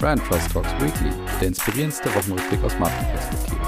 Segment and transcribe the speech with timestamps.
[0.00, 3.58] Brand Trust Talks Weekly, der inspirierendste Wochenrückblick aus Markenperspektive.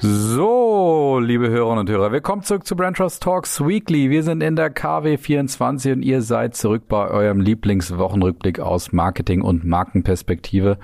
[0.00, 4.10] So, liebe Hörerinnen und Hörer, willkommen zurück zu Brand Trust Talks Weekly.
[4.10, 9.40] Wir sind in der KW 24 und ihr seid zurück bei eurem Lieblingswochenrückblick aus Marketing
[9.40, 10.76] und Markenperspektive.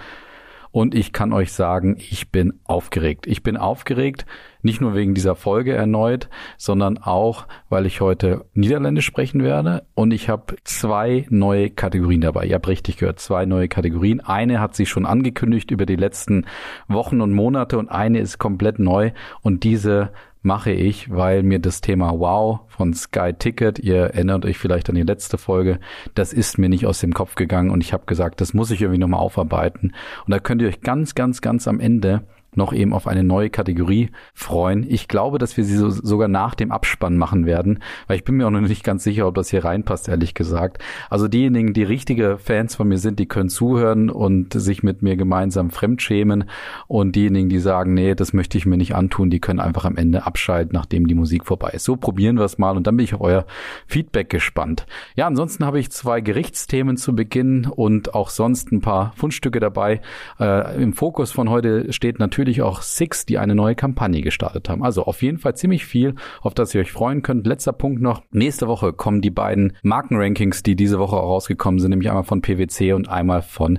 [0.79, 3.27] Und ich kann euch sagen, ich bin aufgeregt.
[3.27, 4.27] Ich bin aufgeregt,
[4.63, 9.83] nicht nur wegen dieser Folge erneut, sondern auch, weil ich heute Niederländisch sprechen werde.
[9.96, 12.46] Und ich habe zwei neue Kategorien dabei.
[12.46, 14.21] Ihr habt richtig gehört, zwei neue Kategorien.
[14.21, 16.46] Eine hat sich schon angekündigt über die letzten
[16.86, 19.11] Wochen und Monate und eine ist komplett neu.
[19.43, 24.59] Und diese mache ich, weil mir das Thema Wow von Sky Ticket, ihr erinnert euch
[24.59, 25.81] vielleicht an die letzte Folge,
[26.14, 28.81] das ist mir nicht aus dem Kopf gegangen und ich habe gesagt, das muss ich
[28.81, 29.93] irgendwie nochmal aufarbeiten.
[30.27, 32.23] Und da könnt ihr euch ganz, ganz, ganz am Ende
[32.58, 34.84] noch eben auf eine neue Kategorie freuen.
[34.86, 38.36] Ich glaube, dass wir sie so, sogar nach dem Abspann machen werden, weil ich bin
[38.36, 40.83] mir auch noch nicht ganz sicher, ob das hier reinpasst, ehrlich gesagt.
[41.08, 45.16] Also diejenigen, die richtige Fans von mir sind, die können zuhören und sich mit mir
[45.16, 46.44] gemeinsam fremdschämen
[46.86, 49.96] und diejenigen, die sagen, nee, das möchte ich mir nicht antun, die können einfach am
[49.96, 51.84] Ende abschalten, nachdem die Musik vorbei ist.
[51.84, 53.46] So probieren wir es mal und dann bin ich auf euer
[53.86, 54.86] Feedback gespannt.
[55.14, 60.00] Ja, ansonsten habe ich zwei Gerichtsthemen zu Beginn und auch sonst ein paar Fundstücke dabei.
[60.40, 64.68] Äh, Im Fokus von heute steht natürlich natürlich auch Six, die eine neue Kampagne gestartet
[64.70, 64.82] haben.
[64.82, 67.46] Also auf jeden Fall ziemlich viel, auf das ihr euch freuen könnt.
[67.46, 68.22] Letzter Punkt noch.
[68.30, 72.40] Nächste Woche kommen die beiden Markenrankings, die diese Woche auch rausgekommen sind, nämlich einmal von
[72.40, 73.78] PwC und einmal von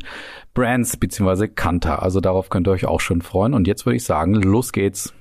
[0.54, 1.48] Brands bzw.
[1.48, 2.04] Kanter.
[2.04, 3.56] Also darauf könnt ihr euch auch schon freuen.
[3.56, 5.16] Und jetzt würde ich sagen, los geht's.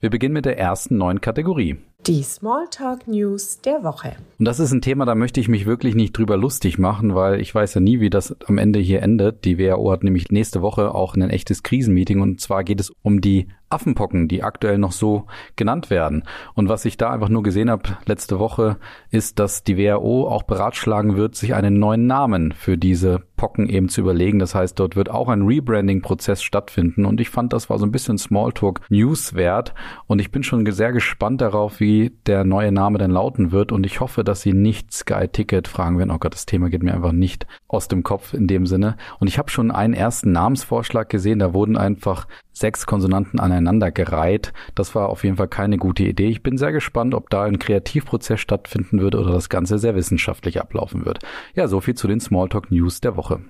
[0.00, 1.76] Wir beginnen mit der ersten neuen Kategorie.
[2.06, 4.14] Die Smalltalk News der Woche.
[4.38, 7.40] Und das ist ein Thema, da möchte ich mich wirklich nicht drüber lustig machen, weil
[7.40, 9.44] ich weiß ja nie, wie das am Ende hier endet.
[9.44, 13.20] Die WHO hat nämlich nächste Woche auch ein echtes Krisenmeeting und zwar geht es um
[13.20, 16.22] die Affenpocken, die aktuell noch so genannt werden.
[16.54, 18.76] Und was ich da einfach nur gesehen habe letzte Woche,
[19.10, 23.88] ist, dass die WHO auch beratschlagen wird, sich einen neuen Namen für diese Pocken eben
[23.88, 24.38] zu überlegen.
[24.38, 27.04] Das heißt, dort wird auch ein Rebranding-Prozess stattfinden.
[27.04, 29.74] Und ich fand, das war so ein bisschen Smalltalk-News wert.
[30.06, 33.72] Und ich bin schon sehr gespannt darauf, wie der neue Name denn lauten wird.
[33.72, 36.10] Und ich hoffe, dass sie nicht Sky Ticket fragen werden.
[36.10, 38.96] Oh Gott, das Thema geht mir einfach nicht aus dem Kopf in dem Sinne.
[39.18, 41.38] Und ich habe schon einen ersten Namensvorschlag gesehen.
[41.38, 44.54] Da wurden einfach sechs Konsonanten aneinander gereiht.
[44.74, 46.28] Das war auf jeden Fall keine gute Idee.
[46.28, 50.60] Ich bin sehr gespannt, ob da ein Kreativprozess stattfinden wird oder das Ganze sehr wissenschaftlich
[50.60, 51.18] ablaufen wird.
[51.54, 53.40] Ja, so viel zu den Smalltalk News der Woche.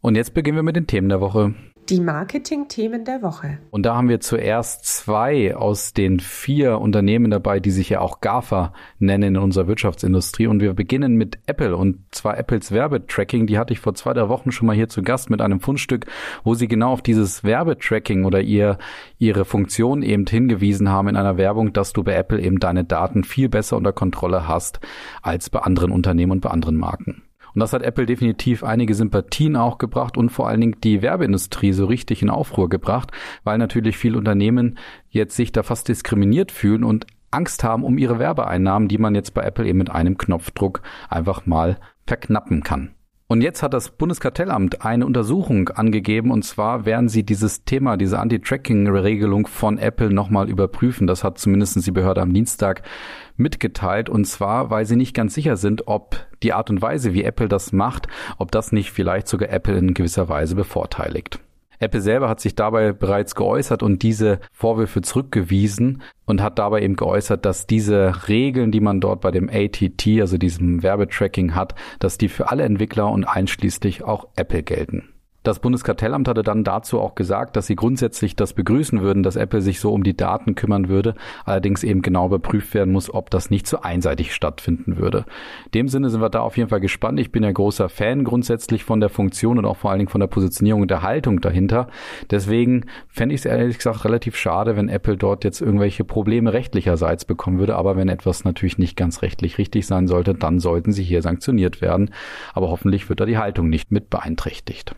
[0.00, 1.54] Und jetzt beginnen wir mit den Themen der Woche.
[1.88, 3.60] Die Marketing-Themen der Woche.
[3.70, 8.20] Und da haben wir zuerst zwei aus den vier Unternehmen dabei, die sich ja auch
[8.20, 10.48] GAFA nennen in unserer Wirtschaftsindustrie.
[10.48, 13.46] Und wir beginnen mit Apple und zwar Apples Werbetracking.
[13.46, 16.04] Die hatte ich vor zwei, drei Wochen schon mal hier zu Gast mit einem Fundstück,
[16.44, 18.76] wo sie genau auf dieses Werbetracking oder ihr,
[19.16, 23.24] ihre Funktion eben hingewiesen haben in einer Werbung, dass du bei Apple eben deine Daten
[23.24, 24.78] viel besser unter Kontrolle hast
[25.22, 27.22] als bei anderen Unternehmen und bei anderen Marken.
[27.58, 31.72] Und das hat Apple definitiv einige Sympathien auch gebracht und vor allen Dingen die Werbeindustrie
[31.72, 33.10] so richtig in Aufruhr gebracht,
[33.42, 34.78] weil natürlich viele Unternehmen
[35.10, 39.34] jetzt sich da fast diskriminiert fühlen und Angst haben um ihre Werbeeinnahmen, die man jetzt
[39.34, 42.94] bei Apple eben mit einem Knopfdruck einfach mal verknappen kann.
[43.30, 48.18] Und jetzt hat das Bundeskartellamt eine Untersuchung angegeben und zwar werden sie dieses Thema, diese
[48.18, 51.06] Anti-Tracking-Regelung von Apple nochmal überprüfen.
[51.06, 52.80] Das hat zumindest die Behörde am Dienstag
[53.36, 57.22] mitgeteilt und zwar, weil sie nicht ganz sicher sind, ob die Art und Weise, wie
[57.22, 58.08] Apple das macht,
[58.38, 61.38] ob das nicht vielleicht sogar Apple in gewisser Weise bevorteiligt.
[61.78, 66.96] Apple selber hat sich dabei bereits geäußert und diese Vorwürfe zurückgewiesen und hat dabei eben
[66.96, 72.18] geäußert, dass diese Regeln, die man dort bei dem ATT, also diesem Werbetracking hat, dass
[72.18, 75.08] die für alle Entwickler und einschließlich auch Apple gelten.
[75.44, 79.62] Das Bundeskartellamt hatte dann dazu auch gesagt, dass sie grundsätzlich das begrüßen würden, dass Apple
[79.62, 83.48] sich so um die Daten kümmern würde, allerdings eben genau überprüft werden muss, ob das
[83.48, 85.24] nicht zu einseitig stattfinden würde.
[85.66, 87.20] In dem Sinne sind wir da auf jeden Fall gespannt.
[87.20, 90.20] Ich bin ja großer Fan grundsätzlich von der Funktion und auch vor allen Dingen von
[90.20, 91.88] der Positionierung und der Haltung dahinter.
[92.30, 97.24] Deswegen fände ich es ehrlich gesagt relativ schade, wenn Apple dort jetzt irgendwelche Probleme rechtlicherseits
[97.24, 97.76] bekommen würde.
[97.76, 101.80] Aber wenn etwas natürlich nicht ganz rechtlich richtig sein sollte, dann sollten sie hier sanktioniert
[101.80, 102.10] werden.
[102.54, 104.94] Aber hoffentlich wird da die Haltung nicht mit beeinträchtigt.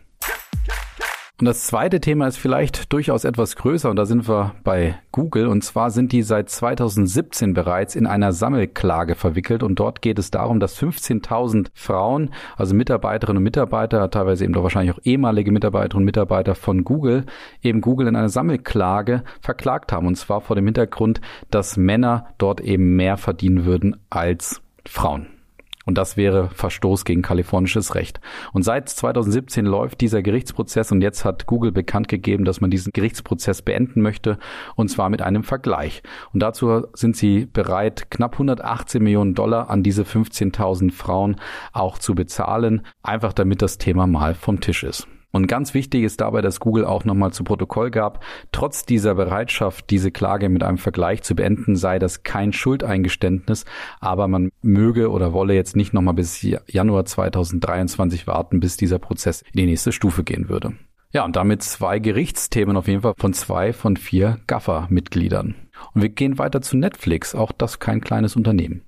[1.41, 5.47] Und das zweite Thema ist vielleicht durchaus etwas größer und da sind wir bei Google.
[5.47, 9.63] Und zwar sind die seit 2017 bereits in einer Sammelklage verwickelt.
[9.63, 14.61] Und dort geht es darum, dass 15.000 Frauen, also Mitarbeiterinnen und Mitarbeiter, teilweise eben doch
[14.61, 17.25] wahrscheinlich auch ehemalige Mitarbeiterinnen und Mitarbeiter von Google,
[17.63, 20.05] eben Google in einer Sammelklage verklagt haben.
[20.05, 25.40] Und zwar vor dem Hintergrund, dass Männer dort eben mehr verdienen würden als Frauen.
[25.85, 28.19] Und das wäre Verstoß gegen kalifornisches Recht.
[28.53, 32.91] Und seit 2017 läuft dieser Gerichtsprozess und jetzt hat Google bekannt gegeben, dass man diesen
[32.93, 34.37] Gerichtsprozess beenden möchte
[34.75, 36.03] und zwar mit einem Vergleich.
[36.33, 41.37] Und dazu sind sie bereit, knapp 118 Millionen Dollar an diese 15.000 Frauen
[41.73, 45.07] auch zu bezahlen, einfach damit das Thema mal vom Tisch ist.
[45.31, 49.89] Und ganz wichtig ist dabei, dass Google auch nochmal zu Protokoll gab, trotz dieser Bereitschaft,
[49.89, 53.65] diese Klage mit einem Vergleich zu beenden, sei das kein Schuldeingeständnis,
[53.99, 59.41] aber man möge oder wolle jetzt nicht nochmal bis Januar 2023 warten, bis dieser Prozess
[59.53, 60.73] in die nächste Stufe gehen würde.
[61.13, 65.55] Ja, und damit zwei Gerichtsthemen auf jeden Fall von zwei von vier GAFA-Mitgliedern.
[65.93, 68.83] Und wir gehen weiter zu Netflix, auch das kein kleines Unternehmen.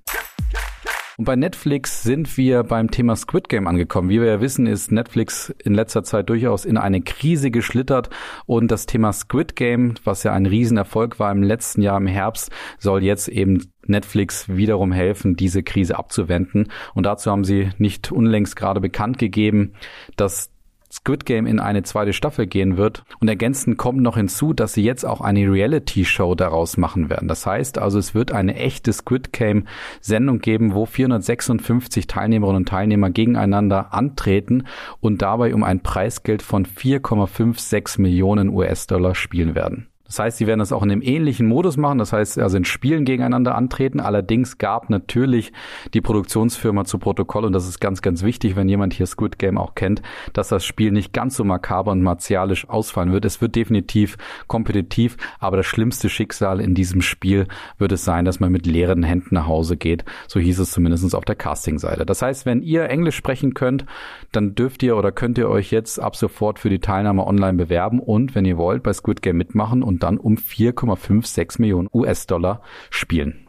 [1.16, 4.08] Und bei Netflix sind wir beim Thema Squid Game angekommen.
[4.08, 8.10] Wie wir ja wissen, ist Netflix in letzter Zeit durchaus in eine Krise geschlittert
[8.46, 12.50] und das Thema Squid Game, was ja ein Riesenerfolg war im letzten Jahr im Herbst,
[12.78, 16.72] soll jetzt eben Netflix wiederum helfen, diese Krise abzuwenden.
[16.94, 19.74] Und dazu haben sie nicht unlängst gerade bekannt gegeben,
[20.16, 20.53] dass
[20.94, 23.02] Squid Game in eine zweite Staffel gehen wird.
[23.18, 27.26] Und ergänzend kommt noch hinzu, dass sie jetzt auch eine Reality-Show daraus machen werden.
[27.26, 33.10] Das heißt also, es wird eine echte Squid Game-Sendung geben, wo 456 Teilnehmerinnen und Teilnehmer
[33.10, 34.68] gegeneinander antreten
[35.00, 39.88] und dabei um ein Preisgeld von 4,56 Millionen US-Dollar spielen werden.
[40.06, 41.98] Das heißt, sie werden das auch in einem ähnlichen Modus machen.
[41.98, 44.00] Das heißt, also in Spielen gegeneinander antreten.
[44.00, 45.52] Allerdings gab natürlich
[45.94, 49.56] die Produktionsfirma zu Protokoll, und das ist ganz, ganz wichtig, wenn jemand hier Squid Game
[49.56, 50.02] auch kennt,
[50.34, 53.24] dass das Spiel nicht ganz so makaber und martialisch ausfallen wird.
[53.24, 54.16] Es wird definitiv
[54.46, 57.46] kompetitiv, aber das schlimmste Schicksal in diesem Spiel
[57.78, 60.04] wird es sein, dass man mit leeren Händen nach Hause geht.
[60.28, 62.04] So hieß es zumindest auf der Casting-Seite.
[62.04, 63.86] Das heißt, wenn ihr Englisch sprechen könnt,
[64.32, 68.00] dann dürft ihr oder könnt ihr euch jetzt ab sofort für die Teilnahme online bewerben
[68.00, 73.48] und wenn ihr wollt, bei Squid Game mitmachen und dann um 4,56 Millionen US-Dollar spielen.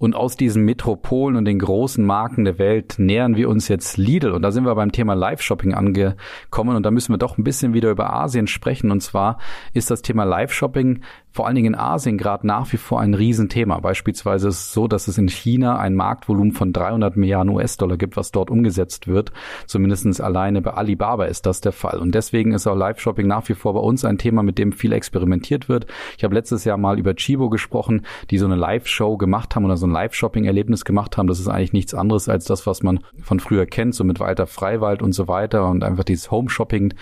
[0.00, 4.32] Und aus diesen Metropolen und den großen Marken der Welt nähern wir uns jetzt Lidl.
[4.32, 6.74] Und da sind wir beim Thema Live-Shopping angekommen.
[6.74, 8.90] Und da müssen wir doch ein bisschen wieder über Asien sprechen.
[8.90, 9.36] Und zwar
[9.74, 11.02] ist das Thema Live-Shopping
[11.32, 13.78] vor allen Dingen in Asien gerade nach wie vor ein Riesenthema.
[13.78, 18.16] Beispielsweise ist es so, dass es in China ein Marktvolumen von 300 Milliarden US-Dollar gibt,
[18.16, 19.32] was dort umgesetzt wird.
[19.66, 21.98] Zumindestens alleine bei Alibaba ist das der Fall.
[21.98, 24.92] Und deswegen ist auch Live-Shopping nach wie vor bei uns ein Thema, mit dem viel
[24.92, 25.86] experimentiert wird.
[26.18, 29.76] Ich habe letztes Jahr mal über Chibo gesprochen, die so eine Live-Show gemacht haben oder
[29.76, 31.28] so ein Live-Shopping-Erlebnis gemacht haben.
[31.28, 34.46] Das ist eigentlich nichts anderes als das, was man von früher kennt, so mit Walter
[34.46, 36.94] Freiwald und so weiter und einfach dieses Home-Shopping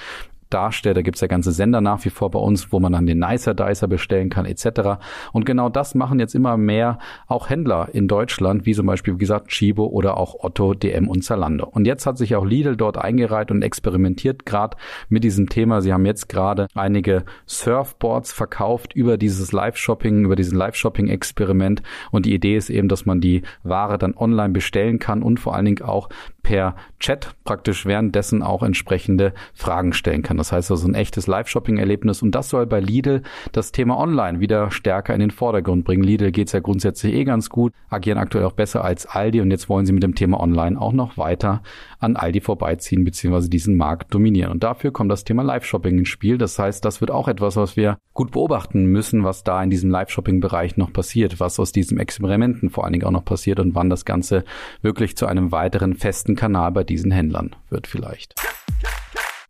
[0.51, 0.97] darstellt.
[0.97, 3.55] Da gibt's ja ganze Sender nach wie vor bei uns, wo man dann den Nicer
[3.55, 5.01] Dicer bestellen kann etc.
[5.33, 9.19] Und genau das machen jetzt immer mehr auch Händler in Deutschland, wie zum Beispiel, wie
[9.19, 11.67] gesagt, Chibo oder auch Otto, DM und Zalando.
[11.67, 14.77] Und jetzt hat sich auch Lidl dort eingereiht und experimentiert gerade
[15.09, 15.81] mit diesem Thema.
[15.81, 21.83] Sie haben jetzt gerade einige Surfboards verkauft über dieses Live-Shopping, über diesen Live-Shopping-Experiment.
[22.11, 25.55] Und die Idee ist eben, dass man die Ware dann online bestellen kann und vor
[25.55, 26.09] allen Dingen auch
[26.43, 30.37] per Chat praktisch währenddessen auch entsprechende Fragen stellen kann.
[30.37, 34.71] Das heißt also ein echtes Live-Shopping-Erlebnis und das soll bei Lidl das Thema Online wieder
[34.71, 36.03] stärker in den Vordergrund bringen.
[36.03, 39.69] Lidl geht's ja grundsätzlich eh ganz gut, agieren aktuell auch besser als Aldi und jetzt
[39.69, 41.63] wollen sie mit dem Thema Online auch noch weiter
[42.01, 43.49] an Aldi vorbeiziehen bzw.
[43.49, 44.53] diesen Markt dominieren.
[44.53, 46.39] Und dafür kommt das Thema Live-Shopping ins Spiel.
[46.39, 49.91] Das heißt, das wird auch etwas, was wir gut beobachten müssen, was da in diesem
[49.91, 53.91] Live-Shopping-Bereich noch passiert, was aus diesen Experimenten vor allen Dingen auch noch passiert und wann
[53.91, 54.45] das Ganze
[54.83, 58.35] wirklich zu einem weiteren festen Kanal bei diesen Händlern wird vielleicht.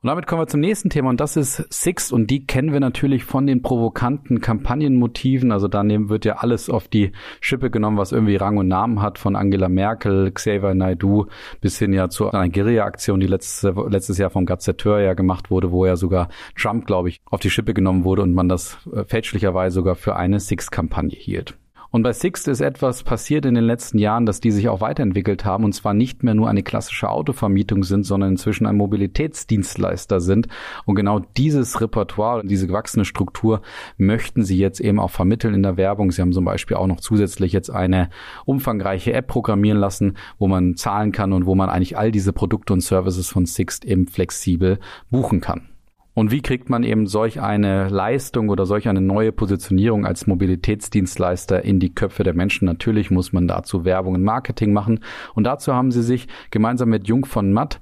[0.00, 2.78] Und damit kommen wir zum nächsten Thema und das ist Sixt und die kennen wir
[2.78, 5.50] natürlich von den provokanten Kampagnenmotiven.
[5.50, 9.18] Also daneben wird ja alles auf die Schippe genommen, was irgendwie Rang und Namen hat,
[9.18, 11.26] von Angela Merkel, Xavier Naidu
[11.60, 15.72] bis hin ja zu einer Guerilla-Aktion, die letzte, letztes Jahr vom Gazetteur ja gemacht wurde,
[15.72, 19.04] wo ja sogar Trump, glaube ich, auf die Schippe genommen wurde und man das äh,
[19.04, 21.58] fälschlicherweise sogar für eine Sixt-Kampagne hielt.
[21.90, 25.46] Und bei Sixt ist etwas passiert in den letzten Jahren, dass die sich auch weiterentwickelt
[25.46, 30.48] haben und zwar nicht mehr nur eine klassische Autovermietung sind, sondern inzwischen ein Mobilitätsdienstleister sind.
[30.84, 33.62] Und genau dieses Repertoire und diese gewachsene Struktur
[33.96, 36.10] möchten sie jetzt eben auch vermitteln in der Werbung.
[36.10, 38.10] Sie haben zum Beispiel auch noch zusätzlich jetzt eine
[38.44, 42.74] umfangreiche App programmieren lassen, wo man zahlen kann und wo man eigentlich all diese Produkte
[42.74, 44.78] und Services von Sixt eben flexibel
[45.10, 45.68] buchen kann.
[46.14, 51.64] Und wie kriegt man eben solch eine Leistung oder solch eine neue Positionierung als Mobilitätsdienstleister
[51.64, 52.66] in die Köpfe der Menschen?
[52.66, 55.00] Natürlich muss man dazu Werbung und Marketing machen.
[55.34, 57.78] Und dazu haben sie sich gemeinsam mit Jung von Matt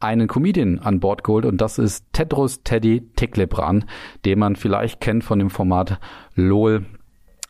[0.00, 3.84] einen Comedian an Bord geholt und das ist Tedros Teddy Teklebran,
[4.24, 5.98] den man vielleicht kennt von dem Format
[6.34, 6.84] LOL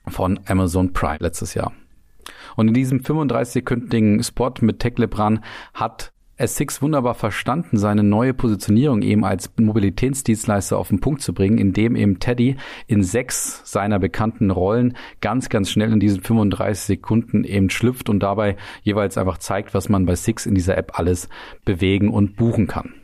[0.06, 1.72] von Amazon Prime letztes Jahr.
[2.56, 5.44] Und in diesem 35-sekündigen Spot mit Teklebran
[5.74, 11.58] hat S6 wunderbar verstanden, seine neue Positionierung eben als Mobilitätsdienstleister auf den Punkt zu bringen,
[11.58, 17.42] indem eben Teddy in sechs seiner bekannten Rollen ganz, ganz schnell in diesen 35 Sekunden
[17.42, 21.28] eben schlüpft und dabei jeweils einfach zeigt, was man bei Six in dieser App alles
[21.64, 22.94] bewegen und buchen kann.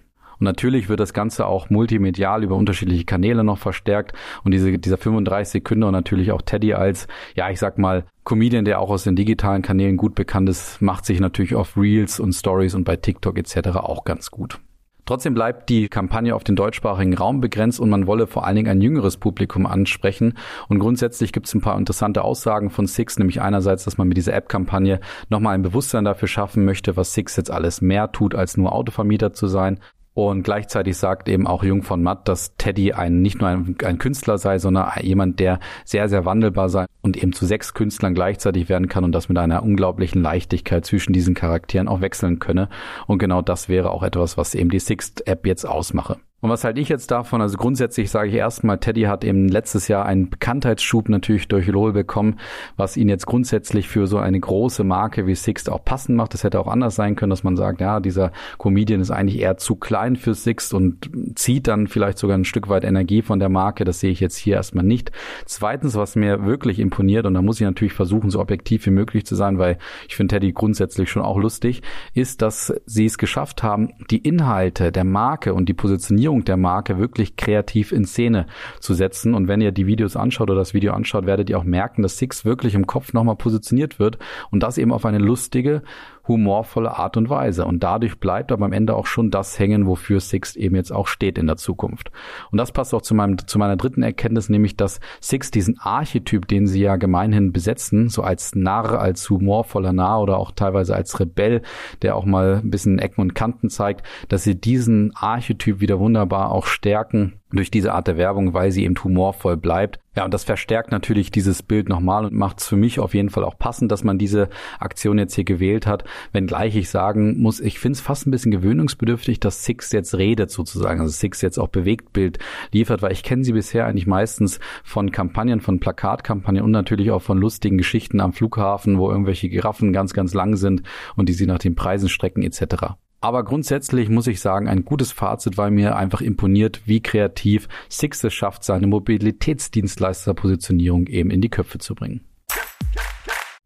[0.44, 4.12] Und natürlich wird das Ganze auch multimedial über unterschiedliche Kanäle noch verstärkt.
[4.44, 8.66] Und diese, dieser 35 Sekunden und natürlich auch Teddy als, ja, ich sag mal, Comedian,
[8.66, 12.34] der auch aus den digitalen Kanälen gut bekannt ist, macht sich natürlich auf Reels und
[12.34, 13.68] Stories und bei TikTok etc.
[13.76, 14.60] auch ganz gut.
[15.06, 18.68] Trotzdem bleibt die Kampagne auf den deutschsprachigen Raum begrenzt und man wolle vor allen Dingen
[18.68, 20.34] ein jüngeres Publikum ansprechen.
[20.68, 24.18] Und grundsätzlich gibt es ein paar interessante Aussagen von Six, nämlich einerseits, dass man mit
[24.18, 28.58] dieser App-Kampagne nochmal ein Bewusstsein dafür schaffen möchte, was Six jetzt alles mehr tut, als
[28.58, 29.80] nur Autovermieter zu sein.
[30.14, 33.99] Und gleichzeitig sagt eben auch Jung von Matt, dass Teddy ein, nicht nur ein, ein,
[33.99, 38.68] Künstler sei, sondern jemand, der sehr, sehr wandelbar sei und eben zu sechs Künstlern gleichzeitig
[38.68, 42.68] werden kann und das mit einer unglaublichen Leichtigkeit zwischen diesen Charakteren auch wechseln könne.
[43.09, 46.18] Und genau das wäre auch etwas, was eben die Sixt App jetzt ausmache.
[46.44, 47.40] Und was halte ich jetzt davon?
[47.40, 51.94] Also grundsätzlich sage ich erstmal, Teddy hat eben letztes Jahr einen Bekanntheitsschub natürlich durch LOL
[51.94, 52.38] bekommen,
[52.76, 56.34] was ihn jetzt grundsätzlich für so eine große Marke wie Sixt auch passend macht.
[56.34, 59.56] Das hätte auch anders sein können, dass man sagt, ja, dieser Comedian ist eigentlich eher
[59.56, 63.48] zu klein für Sixt und zieht dann vielleicht sogar ein Stück weit Energie von der
[63.48, 63.86] Marke.
[63.86, 65.12] Das sehe ich jetzt hier erstmal nicht.
[65.46, 69.24] Zweitens, was mir wirklich imponiert, und da muss ich natürlich versuchen, so objektiv wie möglich
[69.24, 69.78] zu sein, weil
[70.10, 71.80] ich finde Teddy grundsätzlich schon auch lustig,
[72.12, 76.57] ist, dass sie es geschafft haben, die Inhalte der Marke und die Positionierung Positionierung der
[76.57, 78.47] Marke wirklich kreativ in Szene
[78.81, 79.35] zu setzen.
[79.35, 82.19] Und wenn ihr die Videos anschaut oder das Video anschaut, werdet ihr auch merken, dass
[82.19, 84.19] Six wirklich im Kopf nochmal positioniert wird
[84.50, 85.83] und das eben auf eine lustige
[86.26, 87.64] humorvolle Art und Weise.
[87.66, 91.07] Und dadurch bleibt aber am Ende auch schon das hängen, wofür Sixt eben jetzt auch
[91.07, 92.11] steht in der Zukunft.
[92.50, 96.49] Und das passt auch zu, meinem, zu meiner dritten Erkenntnis, nämlich dass Sixt diesen Archetyp,
[96.49, 101.19] den sie ja gemeinhin besetzen, so als Narr, als humorvoller Narr oder auch teilweise als
[101.21, 101.62] Rebell,
[102.02, 106.50] der auch mal ein bisschen Ecken und Kanten zeigt, dass sie diesen Archetyp wieder wunderbar
[106.50, 110.00] auch stärken durch diese Art der Werbung, weil sie eben humorvoll bleibt.
[110.16, 113.30] Ja, und das verstärkt natürlich dieses Bild nochmal und macht es für mich auf jeden
[113.30, 116.04] Fall auch passend, dass man diese Aktion jetzt hier gewählt hat.
[116.33, 120.50] Wenngleich ich sagen muss, ich finde es fast ein bisschen gewöhnungsbedürftig, dass Six jetzt redet
[120.50, 122.38] sozusagen, also Six jetzt auch Bewegtbild
[122.73, 127.23] liefert, weil ich kenne sie bisher eigentlich meistens von Kampagnen, von Plakatkampagnen und natürlich auch
[127.23, 130.83] von lustigen Geschichten am Flughafen, wo irgendwelche Giraffen ganz, ganz lang sind
[131.16, 132.94] und die sie nach den Preisen strecken etc.
[133.25, 138.23] Aber grundsätzlich muss ich sagen, ein gutes Fazit, weil mir einfach imponiert, wie kreativ Six
[138.23, 142.21] es schafft, seine Mobilitätsdienstleisterpositionierung eben in die Köpfe zu bringen.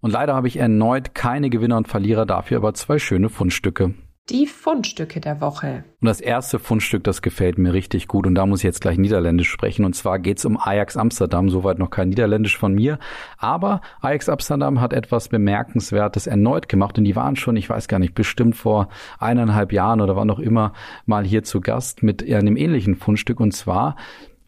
[0.00, 3.95] Und leider habe ich erneut keine Gewinner und Verlierer, dafür aber zwei schöne Fundstücke.
[4.30, 5.85] Die Fundstücke der Woche.
[6.02, 8.99] Und das erste Fundstück, das gefällt mir richtig gut und da muss ich jetzt gleich
[8.99, 9.87] Niederländisch sprechen.
[9.87, 12.99] Und zwar geht's um Ajax Amsterdam, soweit noch kein Niederländisch von mir.
[13.38, 17.99] Aber Ajax Amsterdam hat etwas Bemerkenswertes erneut gemacht und die waren schon, ich weiß gar
[17.99, 20.75] nicht, bestimmt vor eineinhalb Jahren oder wann auch immer
[21.06, 23.40] mal hier zu Gast mit einem ähnlichen Fundstück.
[23.40, 23.97] Und zwar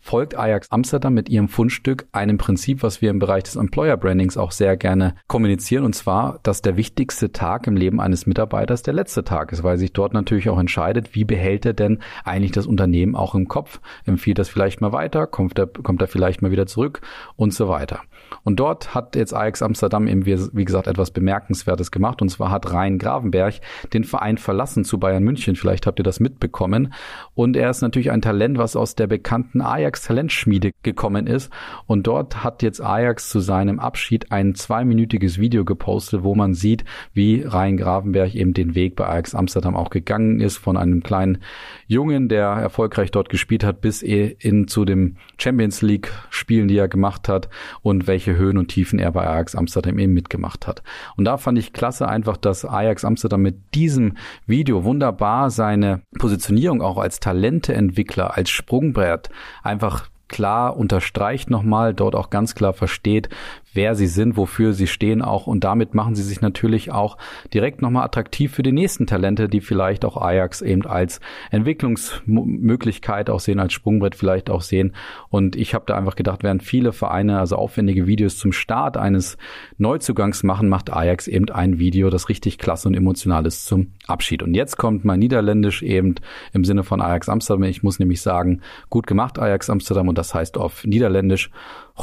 [0.00, 4.36] folgt Ajax Amsterdam mit ihrem Fundstück einem Prinzip, was wir im Bereich des Employer Brandings
[4.36, 8.94] auch sehr gerne kommunizieren, und zwar, dass der wichtigste Tag im Leben eines Mitarbeiters der
[8.94, 12.66] letzte Tag ist, weil sich dort natürlich auch entscheidet, wie behält er denn eigentlich das
[12.66, 16.50] Unternehmen auch im Kopf, empfiehlt das vielleicht mal weiter, kommt er, kommt er vielleicht mal
[16.50, 17.00] wieder zurück
[17.36, 18.00] und so weiter.
[18.44, 22.22] Und dort hat jetzt Ajax Amsterdam eben, wie gesagt, etwas Bemerkenswertes gemacht.
[22.22, 23.60] Und zwar hat Rhein Gravenberg
[23.92, 25.56] den Verein verlassen zu Bayern München.
[25.56, 26.92] Vielleicht habt ihr das mitbekommen.
[27.34, 31.50] Und er ist natürlich ein Talent, was aus der bekannten Ajax Talentschmiede gekommen ist.
[31.86, 36.84] Und dort hat jetzt Ajax zu seinem Abschied ein zweiminütiges Video gepostet, wo man sieht,
[37.12, 41.38] wie Rhein Gravenberg eben den Weg bei Ajax Amsterdam auch gegangen ist von einem kleinen
[41.86, 46.88] Jungen, der erfolgreich dort gespielt hat, bis in zu dem Champions League Spielen, die er
[46.88, 47.48] gemacht hat
[47.82, 50.82] und welche welche Höhen und Tiefen er bei Ajax Amsterdam eben mitgemacht hat.
[51.16, 56.82] Und da fand ich klasse einfach, dass Ajax Amsterdam mit diesem Video wunderbar seine Positionierung
[56.82, 59.30] auch als Talenteentwickler, als Sprungbrett
[59.62, 63.30] einfach klar unterstreicht nochmal, dort auch ganz klar versteht,
[63.72, 67.18] wer sie sind, wofür sie stehen auch und damit machen sie sich natürlich auch
[67.52, 73.40] direkt nochmal attraktiv für die nächsten Talente, die vielleicht auch Ajax eben als Entwicklungsmöglichkeit auch
[73.40, 74.94] sehen, als Sprungbrett vielleicht auch sehen
[75.28, 79.36] und ich habe da einfach gedacht, während viele Vereine also aufwendige Videos zum Start eines
[79.78, 84.42] Neuzugangs machen, macht Ajax eben ein Video, das richtig klasse und emotional ist zum Abschied.
[84.42, 86.14] Und jetzt kommt mein Niederländisch eben
[86.52, 87.64] im Sinne von Ajax Amsterdam.
[87.64, 91.50] Ich muss nämlich sagen, gut gemacht Ajax Amsterdam und das heißt auf Niederländisch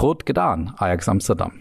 [0.01, 1.54] Rot getan, Ajax Amsterdam.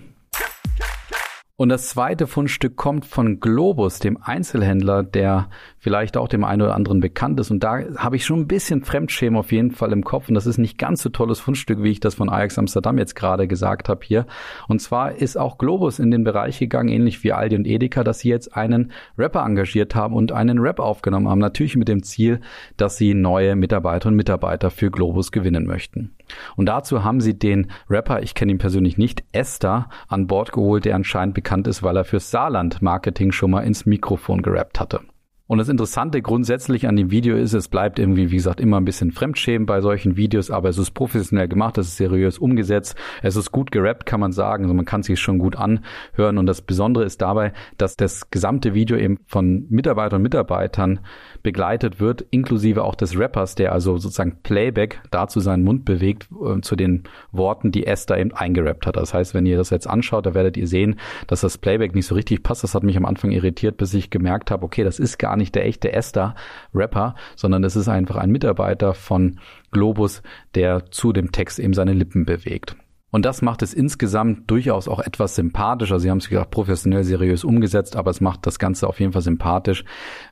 [1.59, 6.75] Und das zweite Fundstück kommt von Globus, dem Einzelhändler, der vielleicht auch dem einen oder
[6.75, 7.51] anderen bekannt ist.
[7.51, 10.29] Und da habe ich schon ein bisschen Fremdschämen auf jeden Fall im Kopf.
[10.29, 13.17] Und das ist nicht ganz so tolles Fundstück, wie ich das von Ajax Amsterdam jetzt
[13.17, 14.27] gerade gesagt habe hier.
[14.69, 18.19] Und zwar ist auch Globus in den Bereich gegangen, ähnlich wie Aldi und Edeka, dass
[18.19, 21.39] sie jetzt einen Rapper engagiert haben und einen Rap aufgenommen haben.
[21.39, 22.41] Natürlich mit dem Ziel,
[22.77, 26.16] dass sie neue Mitarbeiterinnen und Mitarbeiter für Globus gewinnen möchten.
[26.57, 30.85] Und dazu haben sie den Rapper, ich kenne ihn persönlich nicht, Esther, an Bord geholt,
[30.85, 35.01] der anscheinend bekannt ist, weil er fürs Saarland-Marketing schon mal ins Mikrofon gerappt hatte.
[35.49, 38.85] Und das Interessante grundsätzlich an dem Video ist, es bleibt irgendwie, wie gesagt, immer ein
[38.85, 43.37] bisschen Fremdschämen bei solchen Videos, aber es ist professionell gemacht, es ist seriös umgesetzt, es
[43.37, 46.63] ist gut gerappt, kann man sagen, also man kann sich schon gut anhören und das
[46.63, 51.01] Besondere ist dabei, dass das gesamte Video eben von Mitarbeitern und Mitarbeitern
[51.47, 56.61] begleitet wird, inklusive auch des Rappers, der also sozusagen Playback dazu seinen Mund bewegt, äh,
[56.61, 58.97] zu den Worten, die Esther eben eingerappt hat.
[58.97, 60.97] Das heißt, wenn ihr das jetzt anschaut, da werdet ihr sehen,
[61.29, 62.65] dass das Playback nicht so richtig passt.
[62.65, 65.55] Das hat mich am Anfang irritiert, bis ich gemerkt habe, okay, das ist gar nicht
[65.55, 69.39] der echte Esther-Rapper, sondern es ist einfach ein Mitarbeiter von
[69.71, 70.25] Globus,
[70.57, 72.77] der zu dem Text eben seine Lippen bewegt.
[73.13, 76.01] Und das macht es insgesamt durchaus auch etwas sympathischer.
[76.01, 79.23] Sie haben es, gesagt, professionell, seriös umgesetzt, aber es macht das Ganze auf jeden Fall
[79.23, 79.85] sympathisch,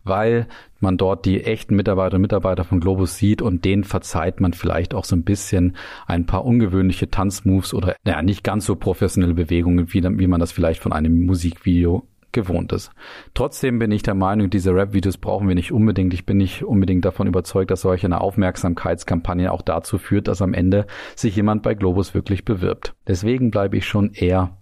[0.03, 0.49] weil
[0.81, 4.93] man dort die echten Mitarbeiter und Mitarbeiter von Globus sieht und denen verzeiht man vielleicht
[4.93, 5.77] auch so ein bisschen
[6.07, 10.53] ein paar ungewöhnliche Tanzmoves oder naja, nicht ganz so professionelle Bewegungen, wie, wie man das
[10.53, 12.91] vielleicht von einem Musikvideo gewohnt ist.
[13.33, 16.13] Trotzdem bin ich der Meinung, diese Rap-Videos brauchen wir nicht unbedingt.
[16.13, 20.53] Ich bin nicht unbedingt davon überzeugt, dass solch eine Aufmerksamkeitskampagne auch dazu führt, dass am
[20.53, 20.87] Ende
[21.17, 22.95] sich jemand bei Globus wirklich bewirbt.
[23.09, 24.59] Deswegen bleibe ich schon eher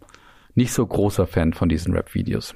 [0.54, 2.54] nicht so großer Fan von diesen Rap-Videos.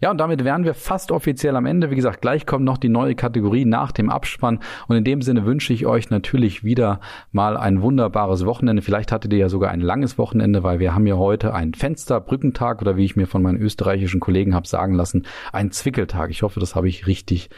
[0.00, 1.90] Ja, und damit wären wir fast offiziell am Ende.
[1.90, 4.60] Wie gesagt, gleich kommt noch die neue Kategorie nach dem Abspann.
[4.88, 7.00] Und in dem Sinne wünsche ich euch natürlich wieder
[7.32, 8.82] mal ein wunderbares Wochenende.
[8.82, 12.80] Vielleicht hattet ihr ja sogar ein langes Wochenende, weil wir haben ja heute einen Fensterbrückentag
[12.80, 16.30] oder wie ich mir von meinen österreichischen Kollegen habe sagen lassen, einen Zwickeltag.
[16.30, 17.50] Ich hoffe, das habe ich richtig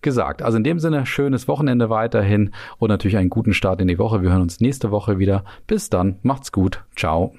[0.00, 0.42] gesagt.
[0.42, 4.22] Also in dem Sinne, schönes Wochenende weiterhin und natürlich einen guten Start in die Woche.
[4.22, 5.44] Wir hören uns nächste Woche wieder.
[5.66, 6.84] Bis dann, macht's gut.
[6.96, 7.34] Ciao.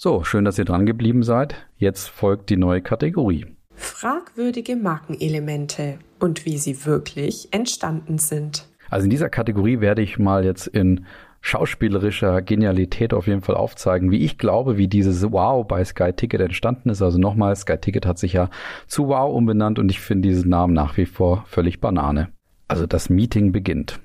[0.00, 1.56] So, schön, dass ihr dran geblieben seid.
[1.76, 3.46] Jetzt folgt die neue Kategorie.
[3.74, 8.68] Fragwürdige Markenelemente und wie sie wirklich entstanden sind.
[8.90, 11.04] Also in dieser Kategorie werde ich mal jetzt in
[11.40, 16.42] schauspielerischer Genialität auf jeden Fall aufzeigen, wie ich glaube, wie dieses Wow bei Sky Ticket
[16.42, 17.02] entstanden ist.
[17.02, 18.50] Also nochmal, Sky Ticket hat sich ja
[18.86, 22.28] zu Wow umbenannt und ich finde diesen Namen nach wie vor völlig Banane.
[22.68, 23.98] Also das Meeting beginnt.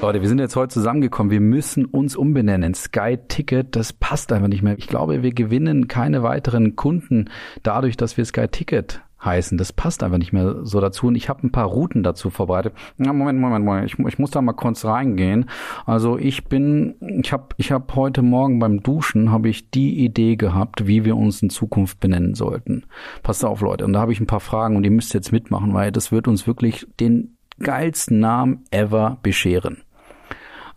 [0.00, 1.32] Leute, wir sind jetzt heute zusammengekommen.
[1.32, 2.72] Wir müssen uns umbenennen.
[2.72, 4.78] Sky Ticket, das passt einfach nicht mehr.
[4.78, 7.30] Ich glaube, wir gewinnen keine weiteren Kunden
[7.64, 9.58] dadurch, dass wir Sky Ticket heißen.
[9.58, 11.08] Das passt einfach nicht mehr so dazu.
[11.08, 12.74] Und ich habe ein paar Routen dazu vorbereitet.
[12.98, 13.86] Ja, Moment, Moment, Moment.
[13.86, 15.46] Ich, ich muss da mal kurz reingehen.
[15.84, 20.36] Also ich bin, ich habe ich hab heute Morgen beim Duschen habe ich die Idee
[20.36, 22.84] gehabt, wie wir uns in Zukunft benennen sollten.
[23.24, 23.84] Passt auf, Leute.
[23.84, 26.28] Und da habe ich ein paar Fragen und ihr müsst jetzt mitmachen, weil das wird
[26.28, 29.78] uns wirklich den geilsten Namen ever bescheren.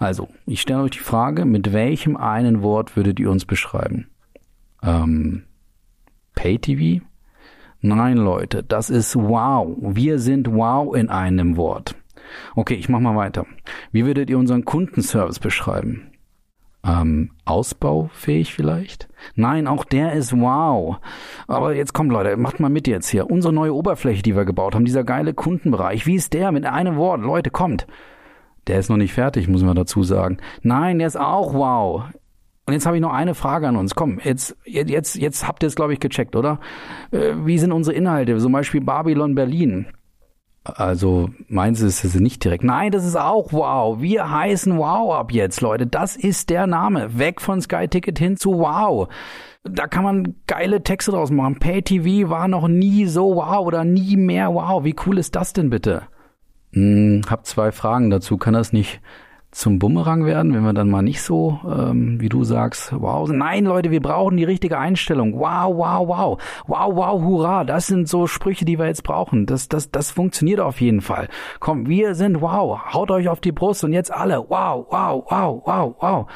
[0.01, 4.07] Also, ich stelle euch die Frage, mit welchem einen Wort würdet ihr uns beschreiben?
[4.81, 5.43] Ähm,
[6.33, 7.05] Pay-TV?
[7.81, 9.77] Nein, Leute, das ist wow.
[9.79, 11.93] Wir sind wow in einem Wort.
[12.55, 13.45] Okay, ich mach mal weiter.
[13.91, 16.09] Wie würdet ihr unseren Kundenservice beschreiben?
[16.83, 19.07] Ähm, ausbaufähig vielleicht?
[19.35, 20.97] Nein, auch der ist wow.
[21.45, 23.29] Aber jetzt kommt Leute, macht mal mit jetzt hier.
[23.29, 26.07] Unsere neue Oberfläche, die wir gebaut haben, dieser geile Kundenbereich.
[26.07, 27.21] Wie ist der mit einem Wort?
[27.21, 27.85] Leute, kommt.
[28.67, 30.37] Der ist noch nicht fertig, muss man dazu sagen.
[30.61, 32.03] Nein, der ist auch wow.
[32.65, 33.95] Und jetzt habe ich noch eine Frage an uns.
[33.95, 36.59] Komm, jetzt, jetzt, jetzt habt ihr es, glaube ich, gecheckt, oder?
[37.11, 38.37] Äh, wie sind unsere Inhalte?
[38.37, 39.87] Zum Beispiel Babylon Berlin.
[40.63, 42.63] Also meins ist es nicht direkt.
[42.63, 43.99] Nein, das ist auch wow.
[43.99, 45.87] Wir heißen wow ab jetzt, Leute.
[45.87, 47.17] Das ist der Name.
[47.17, 49.07] Weg von Sky Ticket hin zu wow.
[49.63, 51.57] Da kann man geile Texte draus machen.
[51.57, 54.83] Pay TV war noch nie so wow oder nie mehr wow.
[54.83, 56.03] Wie cool ist das denn bitte?
[56.73, 58.37] Hm, hab zwei Fragen dazu.
[58.37, 59.01] Kann das nicht
[59.51, 63.65] zum Bumerang werden, wenn wir dann mal nicht so, ähm, wie du sagst, wow, nein
[63.65, 65.37] Leute, wir brauchen die richtige Einstellung.
[65.37, 67.63] Wow, wow, wow, wow, wow, hurra.
[67.65, 69.45] Das sind so Sprüche, die wir jetzt brauchen.
[69.45, 71.27] Das, das, das funktioniert auf jeden Fall.
[71.59, 72.79] Komm, wir sind wow.
[72.93, 76.27] Haut euch auf die Brust und jetzt alle wow, wow, wow, wow, wow.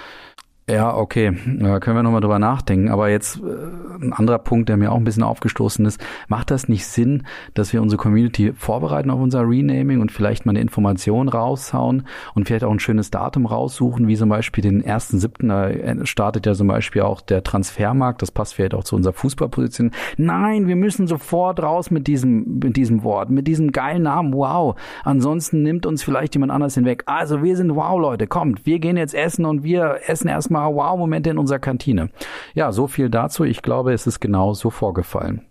[0.67, 2.89] Ja, okay, da können wir nochmal drüber nachdenken.
[2.89, 6.04] Aber jetzt äh, ein anderer Punkt, der mir auch ein bisschen aufgestoßen ist.
[6.28, 10.54] Macht das nicht Sinn, dass wir unsere Community vorbereiten auf unser Renaming und vielleicht mal
[10.54, 15.19] eine Information raushauen und vielleicht auch ein schönes Datum raussuchen, wie zum Beispiel den ersten
[15.19, 15.69] siebten, da
[16.04, 18.23] startet ja zum Beispiel auch der Transfermarkt.
[18.23, 19.91] Das passt vielleicht auch zu unserer Fußballposition.
[20.17, 24.34] Nein, wir müssen sofort raus mit diesem, mit diesem Wort, mit diesem geilen Namen.
[24.34, 24.80] Wow.
[25.04, 27.04] Ansonsten nimmt uns vielleicht jemand anders hinweg.
[27.06, 28.25] Also wir sind wow, Leute.
[28.25, 32.09] Kommt, wir gehen jetzt essen und wir essen erstmal mal Wow-Momente in unserer Kantine.
[32.53, 33.43] Ja, so viel dazu.
[33.43, 35.41] Ich glaube, es ist genau so vorgefallen.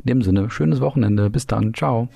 [0.00, 1.30] In dem Sinne, schönes Wochenende.
[1.30, 1.72] Bis dann.
[1.72, 2.08] Ciao.